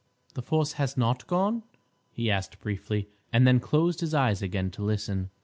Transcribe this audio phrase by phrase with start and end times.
[0.33, 1.61] The force has not gone?"
[2.11, 5.29] he asked briefly, and then closed his eyes again to listen.